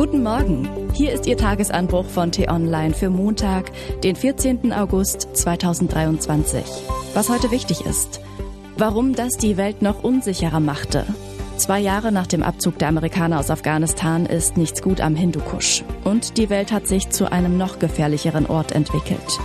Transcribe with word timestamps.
Guten 0.00 0.22
Morgen. 0.22 0.66
Hier 0.94 1.12
ist 1.12 1.26
Ihr 1.26 1.36
Tagesanbruch 1.36 2.06
von 2.06 2.32
T-Online 2.32 2.94
für 2.94 3.10
Montag, 3.10 3.70
den 4.02 4.16
14. 4.16 4.72
August 4.72 5.28
2023. 5.34 6.64
Was 7.12 7.28
heute 7.28 7.50
wichtig 7.50 7.84
ist. 7.84 8.22
Warum 8.78 9.14
das 9.14 9.34
die 9.34 9.58
Welt 9.58 9.82
noch 9.82 10.02
unsicherer 10.02 10.58
machte. 10.58 11.04
Zwei 11.58 11.80
Jahre 11.80 12.12
nach 12.12 12.26
dem 12.26 12.42
Abzug 12.42 12.78
der 12.78 12.88
Amerikaner 12.88 13.38
aus 13.38 13.50
Afghanistan 13.50 14.24
ist 14.24 14.56
nichts 14.56 14.80
gut 14.80 15.02
am 15.02 15.14
Hindukusch. 15.14 15.84
Und 16.04 16.38
die 16.38 16.48
Welt 16.48 16.72
hat 16.72 16.88
sich 16.88 17.10
zu 17.10 17.30
einem 17.30 17.58
noch 17.58 17.78
gefährlicheren 17.78 18.46
Ort 18.46 18.72
entwickelt. 18.72 19.38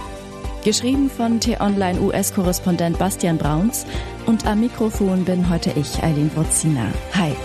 Geschrieben 0.64 1.10
von 1.10 1.42
T-Online 1.42 2.00
US-Korrespondent 2.00 2.98
Bastian 2.98 3.38
Brauns 3.38 3.86
und 4.26 4.48
am 4.48 4.62
Mikrofon 4.62 5.26
bin 5.26 5.50
heute 5.50 5.74
ich, 5.76 6.02
Eileen 6.02 6.32
Wurzina. 6.34 6.88
Hi. 7.14 7.36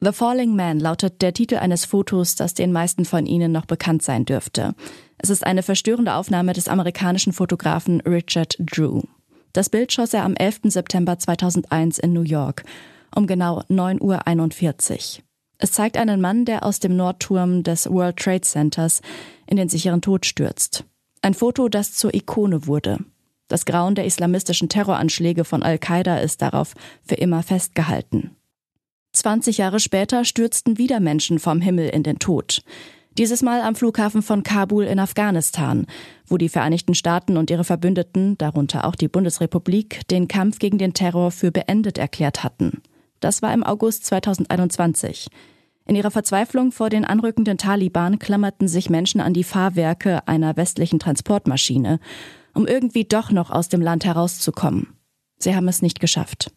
The 0.00 0.12
Falling 0.12 0.54
Man 0.54 0.78
lautet 0.78 1.22
der 1.22 1.32
Titel 1.32 1.56
eines 1.56 1.84
Fotos, 1.84 2.36
das 2.36 2.54
den 2.54 2.70
meisten 2.70 3.04
von 3.04 3.26
Ihnen 3.26 3.50
noch 3.50 3.66
bekannt 3.66 4.02
sein 4.02 4.24
dürfte. 4.24 4.74
Es 5.18 5.28
ist 5.28 5.44
eine 5.44 5.64
verstörende 5.64 6.14
Aufnahme 6.14 6.52
des 6.52 6.68
amerikanischen 6.68 7.32
Fotografen 7.32 8.00
Richard 8.02 8.56
Drew. 8.60 9.02
Das 9.52 9.68
Bild 9.68 9.92
schoss 9.92 10.14
er 10.14 10.24
am 10.24 10.34
11. 10.36 10.60
September 10.64 11.18
2001 11.18 11.98
in 11.98 12.12
New 12.12 12.22
York 12.22 12.62
um 13.14 13.26
genau 13.26 13.62
9.41 13.68 15.18
Uhr. 15.18 15.24
Es 15.58 15.72
zeigt 15.72 15.96
einen 15.96 16.20
Mann, 16.20 16.44
der 16.44 16.64
aus 16.64 16.78
dem 16.78 16.94
Nordturm 16.94 17.64
des 17.64 17.90
World 17.90 18.18
Trade 18.18 18.42
Centers 18.42 19.00
in 19.46 19.56
den 19.56 19.68
sicheren 19.68 20.02
Tod 20.02 20.26
stürzt. 20.26 20.84
Ein 21.22 21.34
Foto, 21.34 21.68
das 21.68 21.94
zur 21.94 22.14
Ikone 22.14 22.66
wurde. 22.66 22.98
Das 23.48 23.64
Grauen 23.64 23.96
der 23.96 24.04
islamistischen 24.04 24.68
Terroranschläge 24.68 25.44
von 25.44 25.64
Al-Qaida 25.64 26.18
ist 26.18 26.42
darauf 26.42 26.74
für 27.02 27.16
immer 27.16 27.42
festgehalten. 27.42 28.36
20 29.18 29.58
Jahre 29.58 29.80
später 29.80 30.24
stürzten 30.24 30.78
wieder 30.78 31.00
Menschen 31.00 31.38
vom 31.38 31.60
Himmel 31.60 31.88
in 31.88 32.02
den 32.02 32.18
Tod. 32.18 32.62
Dieses 33.18 33.42
Mal 33.42 33.62
am 33.62 33.74
Flughafen 33.74 34.22
von 34.22 34.44
Kabul 34.44 34.84
in 34.84 35.00
Afghanistan, 35.00 35.86
wo 36.26 36.36
die 36.36 36.48
Vereinigten 36.48 36.94
Staaten 36.94 37.36
und 37.36 37.50
ihre 37.50 37.64
Verbündeten, 37.64 38.38
darunter 38.38 38.84
auch 38.84 38.94
die 38.94 39.08
Bundesrepublik, 39.08 40.06
den 40.08 40.28
Kampf 40.28 40.60
gegen 40.60 40.78
den 40.78 40.94
Terror 40.94 41.32
für 41.32 41.50
beendet 41.50 41.98
erklärt 41.98 42.44
hatten. 42.44 42.80
Das 43.18 43.42
war 43.42 43.52
im 43.52 43.64
August 43.64 44.06
2021. 44.06 45.26
In 45.84 45.96
ihrer 45.96 46.12
Verzweiflung 46.12 46.70
vor 46.70 46.90
den 46.90 47.04
anrückenden 47.04 47.58
Taliban 47.58 48.20
klammerten 48.20 48.68
sich 48.68 48.88
Menschen 48.88 49.20
an 49.20 49.34
die 49.34 49.42
Fahrwerke 49.42 50.28
einer 50.28 50.56
westlichen 50.56 51.00
Transportmaschine, 51.00 51.98
um 52.54 52.66
irgendwie 52.66 53.04
doch 53.04 53.32
noch 53.32 53.50
aus 53.50 53.68
dem 53.68 53.80
Land 53.80 54.04
herauszukommen. 54.04 54.94
Sie 55.38 55.56
haben 55.56 55.66
es 55.66 55.82
nicht 55.82 55.98
geschafft. 55.98 56.52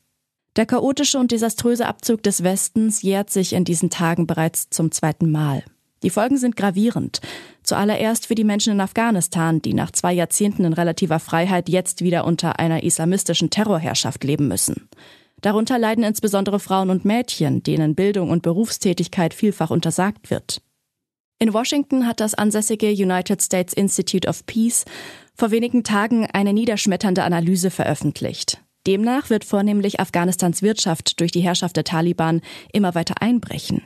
Der 0.57 0.66
chaotische 0.66 1.17
und 1.17 1.31
desaströse 1.31 1.88
Abzug 1.88 2.23
des 2.23 2.44
Westens 2.44 3.02
jährt 3.02 3.30
sich 3.30 3.53
in 3.53 3.63
diesen 3.63 3.89
Tagen 3.89 4.27
bereits 4.27 4.69
zum 4.69 4.91
zweiten 4.91 5.31
Mal. 5.31 5.63
Die 6.03 6.09
Folgen 6.09 6.38
sind 6.38 6.57
gravierend. 6.57 7.21
Zuallererst 7.63 8.25
für 8.25 8.35
die 8.35 8.44
Menschen 8.44 8.73
in 8.73 8.81
Afghanistan, 8.81 9.61
die 9.61 9.73
nach 9.73 9.91
zwei 9.91 10.11
Jahrzehnten 10.11 10.66
in 10.66 10.73
relativer 10.73 11.19
Freiheit 11.19 11.69
jetzt 11.69 12.03
wieder 12.03 12.25
unter 12.25 12.59
einer 12.59 12.83
islamistischen 12.83 13.49
Terrorherrschaft 13.49 14.23
leben 14.23 14.47
müssen. 14.47 14.89
Darunter 15.41 15.79
leiden 15.79 16.03
insbesondere 16.03 16.59
Frauen 16.59 16.89
und 16.89 17.05
Mädchen, 17.05 17.63
denen 17.63 17.95
Bildung 17.95 18.29
und 18.29 18.44
Berufstätigkeit 18.44 19.33
vielfach 19.33 19.72
untersagt 19.72 20.29
wird. 20.29 20.61
In 21.39 21.53
Washington 21.53 22.05
hat 22.05 22.19
das 22.19 22.35
ansässige 22.35 22.91
United 22.91 23.41
States 23.41 23.73
Institute 23.73 24.27
of 24.27 24.45
Peace 24.45 24.85
vor 25.33 25.49
wenigen 25.49 25.83
Tagen 25.83 26.27
eine 26.27 26.53
niederschmetternde 26.53 27.23
Analyse 27.23 27.72
veröffentlicht. 27.72 28.60
Demnach 28.87 29.29
wird 29.29 29.45
vornehmlich 29.45 29.99
Afghanistans 29.99 30.61
Wirtschaft 30.61 31.19
durch 31.19 31.31
die 31.31 31.41
Herrschaft 31.41 31.75
der 31.77 31.83
Taliban 31.83 32.41
immer 32.73 32.95
weiter 32.95 33.21
einbrechen. 33.21 33.83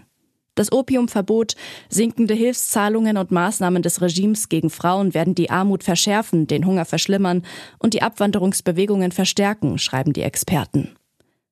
Das 0.55 0.71
Opiumverbot, 0.71 1.55
sinkende 1.89 2.33
Hilfszahlungen 2.33 3.17
und 3.17 3.29
Maßnahmen 3.29 3.81
des 3.81 4.01
Regimes 4.01 4.47
gegen 4.47 4.69
Frauen 4.69 5.13
werden 5.13 5.35
die 5.35 5.49
Armut 5.49 5.83
verschärfen, 5.83 6.47
den 6.47 6.65
Hunger 6.65 6.85
verschlimmern 6.85 7.43
und 7.77 7.93
die 7.93 8.01
Abwanderungsbewegungen 8.01 9.11
verstärken, 9.11 9.77
schreiben 9.77 10.13
die 10.13 10.21
Experten. 10.21 10.95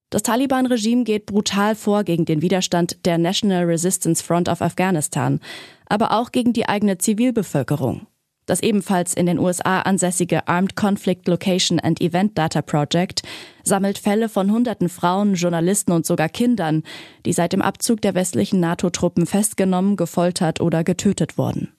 Das 0.09 0.23
Taliban-Regime 0.23 1.03
geht 1.03 1.25
brutal 1.25 1.75
vor 1.75 2.03
gegen 2.03 2.23
den 2.23 2.41
Widerstand 2.41 3.06
der 3.06 3.18
National 3.18 3.66
Resistance 3.66 4.23
Front 4.23 4.47
of 4.47 4.62
Afghanistan, 4.62 5.41
aber 5.88 6.12
auch 6.12 6.31
gegen 6.31 6.53
die 6.53 6.69
eigene 6.69 6.97
Zivilbevölkerung. 6.97 8.07
Das 8.46 8.62
ebenfalls 8.62 9.14
in 9.14 9.26
den 9.26 9.40
USA 9.40 9.81
ansässige 9.81 10.48
Armed 10.48 10.76
Conflict 10.76 11.28
Location 11.28 11.80
and 11.80 12.02
Event 12.02 12.38
Data 12.38 12.62
Project 12.62 13.22
sammelt 13.64 13.98
Fälle 13.98 14.28
von 14.28 14.52
hunderten 14.52 14.90
Frauen, 14.90 15.36
Journalisten 15.36 15.92
und 15.94 16.06
sogar 16.06 16.30
Kindern, 16.30 16.84
die 17.26 17.34
seit 17.34 17.54
dem 17.54 17.62
Abzug 17.62 18.02
der 18.02 18.16
westlichen 18.16 18.59
NATO-Truppen 18.59 19.26
festgenommen, 19.26 19.96
gefoltert 19.96 20.59
oder 20.59 20.84
getötet 20.84 21.38
wurden. 21.38 21.74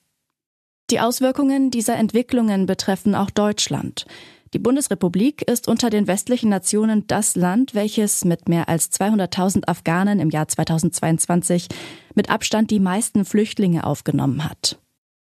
Die 0.91 0.99
Auswirkungen 0.99 1.71
dieser 1.71 1.95
Entwicklungen 1.95 2.65
betreffen 2.65 3.15
auch 3.15 3.31
Deutschland. 3.31 4.05
Die 4.53 4.59
Bundesrepublik 4.59 5.41
ist 5.41 5.67
unter 5.67 5.89
den 5.89 6.07
westlichen 6.07 6.49
Nationen 6.49 7.07
das 7.07 7.35
Land, 7.35 7.75
welches 7.75 8.23
mit 8.23 8.47
mehr 8.47 8.69
als 8.69 8.91
200.000 8.91 9.67
Afghanen 9.67 10.19
im 10.19 10.29
Jahr 10.29 10.47
2022 10.47 11.67
mit 12.13 12.29
Abstand 12.29 12.71
die 12.71 12.79
meisten 12.79 13.25
Flüchtlinge 13.25 13.83
aufgenommen 13.83 14.45
hat. 14.45 14.79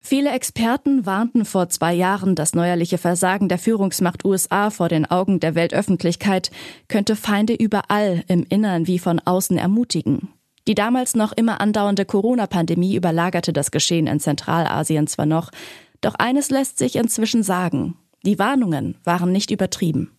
Viele 0.05 0.31
Experten 0.31 1.07
warnten 1.07 1.45
vor 1.45 1.69
zwei 1.69 1.95
Jahren, 1.95 2.35
das 2.35 2.55
neuerliche 2.55 2.99
Versagen 2.99 3.49
der 3.49 3.59
Führungsmacht 3.59 4.25
USA 4.25 4.71
vor 4.71 4.89
den 4.89 5.09
Augen 5.09 5.39
der 5.39 5.55
Weltöffentlichkeit 5.55 6.51
könnte 6.89 7.15
Feinde 7.15 7.55
überall 7.55 8.25
im 8.27 8.45
Innern 8.49 8.89
wie 8.89 8.99
von 8.99 9.21
außen 9.21 9.57
ermutigen. 9.57 10.29
Die 10.67 10.75
damals 10.75 11.15
noch 11.15 11.33
immer 11.33 11.61
andauernde 11.61 12.05
Corona-Pandemie 12.05 12.97
überlagerte 12.97 13.53
das 13.53 13.71
Geschehen 13.71 14.09
in 14.09 14.19
Zentralasien 14.19 15.07
zwar 15.07 15.27
noch, 15.27 15.51
doch 16.01 16.17
eines 16.17 16.51
lässt 16.51 16.79
sich 16.79 16.97
inzwischen 16.97 17.45
sagen. 17.45 17.97
Die 18.25 18.41
Warnungen 18.41 18.97
waren 19.05 19.31
nicht 19.31 19.53
übertrieben. 19.53 20.11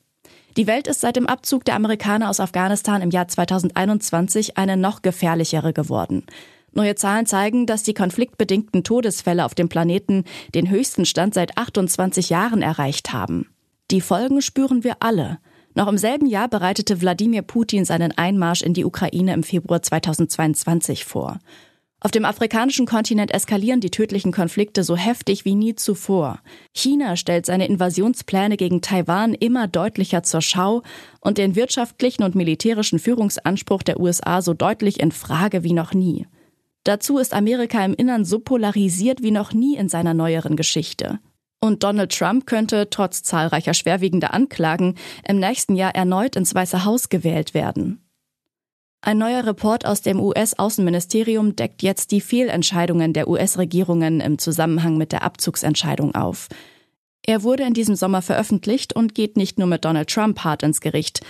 Die 0.56 0.68
Welt 0.68 0.88
ist 0.88 1.02
seit 1.02 1.18
dem 1.18 1.28
Abzug 1.28 1.66
der 1.66 1.76
Amerikaner 1.76 2.30
aus 2.30 2.40
Afghanistan 2.40 3.02
im 3.02 3.12
Jahr 3.12 3.28
2021 3.28 4.58
eine 4.58 4.78
noch 4.78 5.02
gefährlichere 5.02 5.74
geworden. 5.74 6.26
Neue 6.74 6.96
Zahlen 6.96 7.26
zeigen, 7.26 7.66
dass 7.66 7.84
die 7.84 7.94
konfliktbedingten 7.94 8.84
Todesfälle 8.84 9.46
auf 9.46 9.54
dem 9.54 9.70
Planeten 9.70 10.24
den 10.56 10.70
höchsten 10.70 11.06
Stand 11.06 11.34
seit 11.34 11.58
28 11.58 12.30
Jahren 12.30 12.62
erreicht 12.62 13.14
haben. 13.14 13.48
Die 13.92 14.02
Folgen 14.02 14.42
spüren 14.42 14.84
wir 14.84 14.98
alle. 15.00 15.40
Noch 15.76 15.88
im 15.88 15.98
selben 15.98 16.26
Jahr 16.26 16.48
bereitete 16.48 17.02
Wladimir 17.02 17.42
Putin 17.42 17.86
seinen 17.86 18.12
Einmarsch 18.18 18.62
in 18.62 18.74
die 18.74 18.86
Ukraine 18.86 19.34
im 19.34 19.44
Februar 19.44 19.82
2022 19.82 21.06
vor. 21.06 21.40
Auf 22.00 22.12
dem 22.12 22.26
afrikanischen 22.26 22.86
Kontinent 22.86 23.34
eskalieren 23.34 23.80
die 23.80 23.90
tödlichen 23.90 24.34
Konflikte 24.34 24.84
so 24.84 24.98
heftig 24.98 25.46
wie 25.46 25.56
nie 25.56 25.76
zuvor. 25.76 26.40
China 26.74 27.16
stellt 27.16 27.46
seine 27.46 27.66
Invasionspläne 27.68 28.58
gegen 28.58 28.82
Taiwan 28.82 29.34
immer 29.34 29.68
deutlicher 29.68 30.22
zur 30.22 30.42
Schau 30.42 30.82
und 31.22 31.38
den 31.38 31.56
wirtschaftlichen 31.56 32.24
und 32.24 32.36
militärischen 32.36 33.00
Führungsanspruch 33.00 33.84
der 33.84 34.02
USA 34.02 34.42
so 34.42 34.54
deutlich 34.54 35.00
in 35.00 35.14
Frage 35.14 35.64
wie 35.64 35.72
noch 35.72 35.94
nie. 35.94 36.28
Dazu 36.84 37.18
ist 37.18 37.34
Amerika 37.34 37.84
im 37.86 37.94
Innern 37.94 38.26
so 38.26 38.40
polarisiert 38.40 39.22
wie 39.22 39.32
noch 39.32 39.54
nie 39.54 39.76
in 39.76 39.90
seiner 39.90 40.14
neueren 40.14 40.56
Geschichte. 40.56 41.20
Und 41.62 41.84
Donald 41.84 42.12
Trump 42.12 42.46
könnte 42.46 42.90
trotz 42.90 43.24
zahlreicher 43.24 43.74
schwerwiegender 43.74 44.34
Anklagen 44.34 44.96
im 45.26 45.40
nächsten 45.40 45.76
Jahr 45.76 45.96
erneut 45.96 46.36
ins 46.36 46.54
Weiße 46.54 46.84
Haus 46.84 47.08
gewählt 47.08 47.54
werden. 47.54 48.02
Ein 49.00 49.18
neuer 49.18 49.46
Report 49.46 49.86
aus 49.86 50.02
dem 50.02 50.20
US-Außenministerium 50.20 51.56
deckt 51.56 51.82
jetzt 51.84 52.12
die 52.12 52.22
Fehlentscheidungen 52.22 53.14
der 53.14 53.28
US-Regierungen 53.28 54.22
im 54.22 54.40
Zusammenhang 54.40 54.98
mit 54.98 55.12
der 55.12 55.24
Abzugsentscheidung 55.24 56.16
auf. 56.16 56.48
Er 57.26 57.44
wurde 57.44 57.64
in 57.64 57.74
diesem 57.74 57.96
Sommer 57.96 58.22
veröffentlicht 58.22 58.94
und 58.94 59.16
geht 59.16 59.38
nicht 59.38 59.58
nur 59.58 59.68
mit 59.68 59.86
Donald 59.86 60.10
Trump 60.10 60.44
hart 60.44 60.64
ins 60.64 60.82
Gericht. 60.82 61.22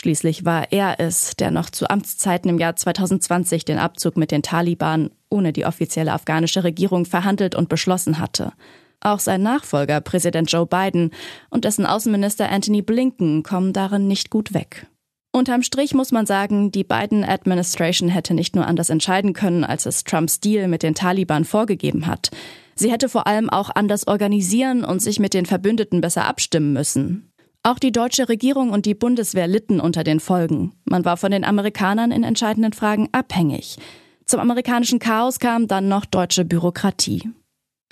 Schließlich 0.00 0.46
war 0.46 0.72
er 0.72 0.98
es, 0.98 1.36
der 1.36 1.50
noch 1.50 1.68
zu 1.68 1.90
Amtszeiten 1.90 2.48
im 2.48 2.58
Jahr 2.58 2.74
2020 2.74 3.66
den 3.66 3.78
Abzug 3.78 4.16
mit 4.16 4.30
den 4.30 4.40
Taliban 4.40 5.10
ohne 5.28 5.52
die 5.52 5.66
offizielle 5.66 6.14
afghanische 6.14 6.64
Regierung 6.64 7.04
verhandelt 7.04 7.54
und 7.54 7.68
beschlossen 7.68 8.18
hatte. 8.18 8.54
Auch 9.02 9.18
sein 9.18 9.42
Nachfolger, 9.42 10.00
Präsident 10.00 10.50
Joe 10.50 10.64
Biden 10.64 11.10
und 11.50 11.66
dessen 11.66 11.84
Außenminister 11.84 12.50
Anthony 12.50 12.80
Blinken 12.80 13.42
kommen 13.42 13.74
darin 13.74 14.08
nicht 14.08 14.30
gut 14.30 14.54
weg. 14.54 14.86
Unterm 15.32 15.62
Strich 15.62 15.92
muss 15.92 16.12
man 16.12 16.24
sagen, 16.24 16.72
die 16.72 16.82
Biden 16.82 17.22
Administration 17.22 18.08
hätte 18.08 18.32
nicht 18.32 18.56
nur 18.56 18.66
anders 18.66 18.88
entscheiden 18.88 19.34
können, 19.34 19.64
als 19.64 19.84
es 19.84 20.04
Trumps 20.04 20.40
Deal 20.40 20.66
mit 20.66 20.82
den 20.82 20.94
Taliban 20.94 21.44
vorgegeben 21.44 22.06
hat. 22.06 22.30
Sie 22.74 22.90
hätte 22.90 23.10
vor 23.10 23.26
allem 23.26 23.50
auch 23.50 23.68
anders 23.68 24.08
organisieren 24.08 24.82
und 24.82 25.02
sich 25.02 25.20
mit 25.20 25.34
den 25.34 25.44
Verbündeten 25.44 26.00
besser 26.00 26.24
abstimmen 26.24 26.72
müssen. 26.72 27.29
Auch 27.62 27.78
die 27.78 27.92
deutsche 27.92 28.30
Regierung 28.30 28.70
und 28.70 28.86
die 28.86 28.94
Bundeswehr 28.94 29.46
litten 29.46 29.80
unter 29.80 30.02
den 30.02 30.18
Folgen. 30.18 30.72
Man 30.84 31.04
war 31.04 31.18
von 31.18 31.30
den 31.30 31.44
Amerikanern 31.44 32.10
in 32.10 32.24
entscheidenden 32.24 32.72
Fragen 32.72 33.10
abhängig. 33.12 33.76
Zum 34.24 34.40
amerikanischen 34.40 34.98
Chaos 34.98 35.40
kam 35.40 35.68
dann 35.68 35.86
noch 35.86 36.06
deutsche 36.06 36.46
Bürokratie. 36.46 37.30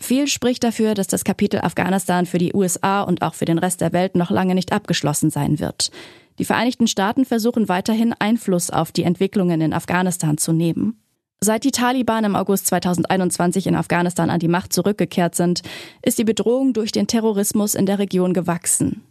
Viel 0.01 0.27
spricht 0.27 0.65
dafür, 0.65 0.95
dass 0.95 1.07
das 1.07 1.23
Kapitel 1.23 1.61
Afghanistan 1.61 2.25
für 2.25 2.39
die 2.39 2.55
USA 2.55 3.03
und 3.03 3.21
auch 3.21 3.35
für 3.35 3.45
den 3.45 3.59
Rest 3.59 3.83
der 3.83 3.93
Welt 3.93 4.15
noch 4.15 4.31
lange 4.31 4.55
nicht 4.55 4.73
abgeschlossen 4.73 5.29
sein 5.29 5.59
wird. 5.59 5.91
Die 6.39 6.47
Vereinigten 6.47 6.87
Staaten 6.87 7.27
versuchen 7.27 7.69
weiterhin 7.69 8.15
Einfluss 8.19 8.71
auf 8.71 8.91
die 8.93 9.03
Entwicklungen 9.03 9.61
in 9.61 9.75
Afghanistan 9.75 10.39
zu 10.39 10.53
nehmen. 10.53 11.03
Seit 11.41 11.65
die 11.65 11.73
Taliban 11.73 12.25
im 12.25 12.37
August 12.37 12.69
2021 12.69 13.67
in 13.67 13.75
Afghanistan 13.75 14.31
an 14.31 14.41
die 14.41 14.49
Macht 14.49 14.73
zurückgekehrt 14.73 15.35
sind, 15.35 15.61
ist 16.01 16.19
die 16.19 16.25
Bedrohung 16.25 16.73
durch 16.73 16.91
den 16.91 17.07
Terrorismus 17.07 17.75
in 17.75 17.85
der 17.85 17.99
Region 17.99 18.33
gewachsen. 18.33 19.03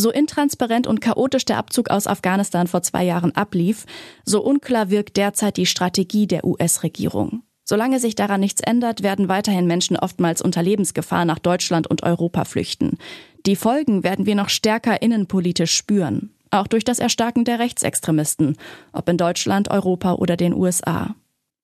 So 0.00 0.10
intransparent 0.10 0.86
und 0.86 1.02
chaotisch 1.02 1.44
der 1.44 1.58
Abzug 1.58 1.90
aus 1.90 2.06
Afghanistan 2.06 2.66
vor 2.66 2.80
zwei 2.80 3.04
Jahren 3.04 3.36
ablief, 3.36 3.84
so 4.24 4.42
unklar 4.42 4.88
wirkt 4.88 5.18
derzeit 5.18 5.58
die 5.58 5.66
Strategie 5.66 6.26
der 6.26 6.46
US-Regierung. 6.46 7.42
Solange 7.64 8.00
sich 8.00 8.14
daran 8.14 8.40
nichts 8.40 8.62
ändert, 8.62 9.02
werden 9.02 9.28
weiterhin 9.28 9.66
Menschen 9.66 9.98
oftmals 9.98 10.40
unter 10.40 10.62
Lebensgefahr 10.62 11.26
nach 11.26 11.38
Deutschland 11.38 11.86
und 11.86 12.02
Europa 12.02 12.46
flüchten. 12.46 12.96
Die 13.44 13.56
Folgen 13.56 14.02
werden 14.02 14.24
wir 14.24 14.36
noch 14.36 14.48
stärker 14.48 15.02
innenpolitisch 15.02 15.74
spüren, 15.74 16.30
auch 16.50 16.66
durch 16.66 16.84
das 16.84 16.98
Erstarken 16.98 17.44
der 17.44 17.58
Rechtsextremisten, 17.58 18.56
ob 18.94 19.06
in 19.06 19.18
Deutschland, 19.18 19.70
Europa 19.70 20.14
oder 20.14 20.38
den 20.38 20.54
USA. 20.54 21.14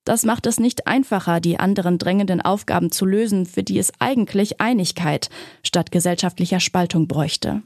Das 0.05 0.27
macht 0.27 0.45
es 0.45 0.61
nicht 0.61 0.87
einfacher, 0.87 1.41
die 1.41 1.59
anderen 1.59 1.97
drängenden 1.97 2.43
Aufgaben 2.43 2.93
zu 2.93 3.07
lösen, 3.07 3.47
für 3.47 3.63
die 3.63 3.79
es 3.79 3.93
eigentlich 3.99 4.61
Einigkeit 4.61 5.31
statt 5.63 5.91
gesellschaftlicher 5.91 6.61
Spaltung 6.61 7.09
bräuchte. 7.09 7.63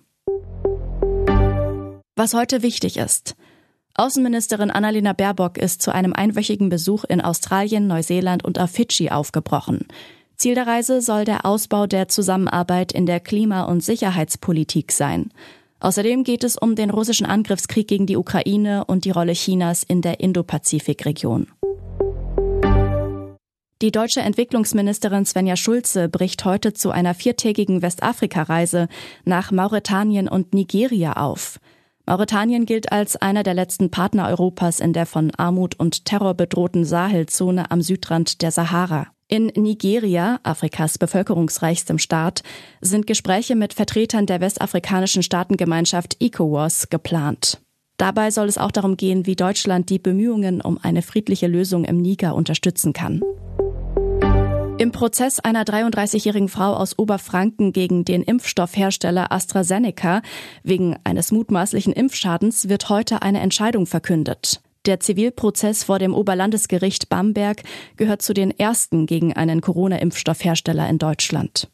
Was 2.20 2.34
heute 2.34 2.62
wichtig 2.62 2.98
ist. 2.98 3.34
Außenministerin 3.94 4.70
Annalena 4.70 5.14
Baerbock 5.14 5.56
ist 5.56 5.80
zu 5.80 5.90
einem 5.90 6.12
einwöchigen 6.12 6.68
Besuch 6.68 7.04
in 7.04 7.22
Australien, 7.22 7.86
Neuseeland 7.86 8.44
und 8.44 8.58
auf 8.58 8.72
Fidschi 8.72 9.08
aufgebrochen. 9.08 9.86
Ziel 10.36 10.54
der 10.54 10.66
Reise 10.66 11.00
soll 11.00 11.24
der 11.24 11.46
Ausbau 11.46 11.86
der 11.86 12.08
Zusammenarbeit 12.08 12.92
in 12.92 13.06
der 13.06 13.20
Klima- 13.20 13.62
und 13.62 13.82
Sicherheitspolitik 13.82 14.92
sein. 14.92 15.32
Außerdem 15.78 16.22
geht 16.22 16.44
es 16.44 16.58
um 16.58 16.74
den 16.74 16.90
russischen 16.90 17.24
Angriffskrieg 17.24 17.88
gegen 17.88 18.04
die 18.04 18.18
Ukraine 18.18 18.84
und 18.84 19.06
die 19.06 19.12
Rolle 19.12 19.32
Chinas 19.32 19.82
in 19.82 20.02
der 20.02 20.20
Indo-Pazifik-Region. 20.20 21.46
Die 23.80 23.92
deutsche 23.92 24.20
Entwicklungsministerin 24.20 25.24
Svenja 25.24 25.56
Schulze 25.56 26.10
bricht 26.10 26.44
heute 26.44 26.74
zu 26.74 26.90
einer 26.90 27.14
viertägigen 27.14 27.80
Westafrika-Reise 27.80 28.88
nach 29.24 29.52
Mauretanien 29.52 30.28
und 30.28 30.52
Nigeria 30.52 31.14
auf. 31.14 31.58
Mauretanien 32.10 32.66
gilt 32.66 32.90
als 32.90 33.14
einer 33.14 33.44
der 33.44 33.54
letzten 33.54 33.92
Partner 33.92 34.26
Europas 34.26 34.80
in 34.80 34.92
der 34.92 35.06
von 35.06 35.30
Armut 35.36 35.78
und 35.78 36.06
Terror 36.06 36.34
bedrohten 36.34 36.84
Sahelzone 36.84 37.70
am 37.70 37.82
Südrand 37.82 38.42
der 38.42 38.50
Sahara. 38.50 39.06
In 39.28 39.52
Nigeria, 39.54 40.40
Afrikas 40.42 40.98
bevölkerungsreichstem 40.98 41.98
Staat, 41.98 42.42
sind 42.80 43.06
Gespräche 43.06 43.54
mit 43.54 43.74
Vertretern 43.74 44.26
der 44.26 44.40
westafrikanischen 44.40 45.22
Staatengemeinschaft 45.22 46.16
ECOWAS 46.18 46.88
geplant. 46.90 47.60
Dabei 47.96 48.32
soll 48.32 48.48
es 48.48 48.58
auch 48.58 48.72
darum 48.72 48.96
gehen, 48.96 49.26
wie 49.26 49.36
Deutschland 49.36 49.88
die 49.88 50.00
Bemühungen 50.00 50.60
um 50.60 50.78
eine 50.82 51.02
friedliche 51.02 51.46
Lösung 51.46 51.84
im 51.84 51.98
Niger 51.98 52.34
unterstützen 52.34 52.92
kann. 52.92 53.20
Im 54.80 54.92
Prozess 54.92 55.40
einer 55.40 55.64
33-jährigen 55.64 56.48
Frau 56.48 56.72
aus 56.72 56.98
Oberfranken 56.98 57.74
gegen 57.74 58.06
den 58.06 58.22
Impfstoffhersteller 58.22 59.30
AstraZeneca 59.30 60.22
wegen 60.62 60.96
eines 61.04 61.32
mutmaßlichen 61.32 61.92
Impfschadens 61.92 62.70
wird 62.70 62.88
heute 62.88 63.20
eine 63.20 63.40
Entscheidung 63.40 63.84
verkündet. 63.84 64.62
Der 64.86 64.98
Zivilprozess 64.98 65.84
vor 65.84 65.98
dem 65.98 66.14
Oberlandesgericht 66.14 67.10
Bamberg 67.10 67.62
gehört 67.98 68.22
zu 68.22 68.32
den 68.32 68.58
ersten 68.58 69.04
gegen 69.04 69.34
einen 69.34 69.60
Corona-Impfstoffhersteller 69.60 70.88
in 70.88 70.96
Deutschland. 70.96 71.68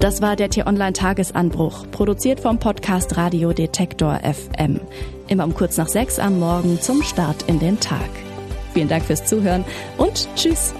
Das 0.00 0.20
war 0.20 0.36
der 0.36 0.50
T-Online-Tagesanbruch, 0.50 1.90
produziert 1.92 2.40
vom 2.40 2.58
Podcast 2.58 3.16
Radio 3.16 3.54
Detektor 3.54 4.20
FM. 4.22 4.82
Immer 5.28 5.44
um 5.44 5.54
kurz 5.54 5.78
nach 5.78 5.88
sechs 5.88 6.18
am 6.18 6.40
Morgen 6.40 6.78
zum 6.78 7.02
Start 7.02 7.44
in 7.44 7.58
den 7.58 7.80
Tag. 7.80 8.10
Vielen 8.74 8.88
Dank 8.88 9.02
fürs 9.04 9.24
Zuhören 9.24 9.64
und 9.96 10.28
Tschüss. 10.36 10.74